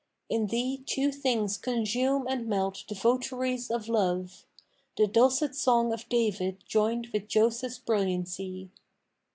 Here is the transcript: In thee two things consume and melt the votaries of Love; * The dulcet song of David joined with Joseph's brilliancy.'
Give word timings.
In 0.29 0.47
thee 0.47 0.81
two 0.83 1.11
things 1.11 1.57
consume 1.57 2.25
and 2.27 2.47
melt 2.47 2.85
the 2.89 2.95
votaries 2.95 3.69
of 3.69 3.87
Love; 3.87 4.47
* 4.71 4.97
The 4.97 5.05
dulcet 5.05 5.53
song 5.53 5.93
of 5.93 6.09
David 6.09 6.63
joined 6.67 7.09
with 7.13 7.27
Joseph's 7.27 7.77
brilliancy.' 7.77 8.71